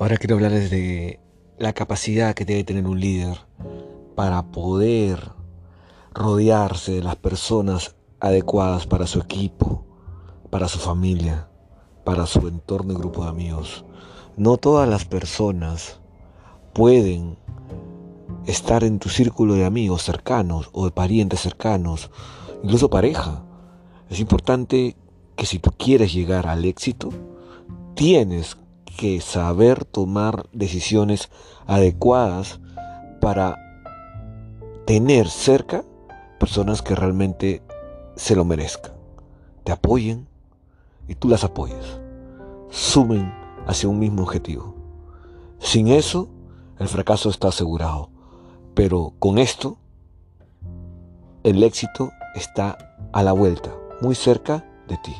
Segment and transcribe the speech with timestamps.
[0.00, 1.18] Ahora quiero hablarles de
[1.58, 3.36] la capacidad que debe tener un líder
[4.14, 5.32] para poder
[6.14, 9.84] rodearse de las personas adecuadas para su equipo,
[10.50, 11.48] para su familia,
[12.04, 13.84] para su entorno y grupo de amigos.
[14.36, 15.98] No todas las personas
[16.74, 17.36] pueden
[18.46, 22.12] estar en tu círculo de amigos cercanos o de parientes cercanos,
[22.62, 23.42] incluso pareja.
[24.08, 24.96] Es importante
[25.34, 27.10] que si tú quieres llegar al éxito,
[27.96, 28.56] tienes
[28.98, 31.30] que saber tomar decisiones
[31.68, 32.58] adecuadas
[33.20, 33.56] para
[34.86, 35.84] tener cerca
[36.40, 37.62] personas que realmente
[38.16, 38.92] se lo merezcan,
[39.62, 40.26] te apoyen
[41.06, 42.00] y tú las apoyes,
[42.70, 43.32] sumen
[43.68, 44.74] hacia un mismo objetivo.
[45.60, 46.28] Sin eso,
[46.80, 48.10] el fracaso está asegurado,
[48.74, 49.78] pero con esto,
[51.44, 52.76] el éxito está
[53.12, 55.14] a la vuelta, muy cerca de ti.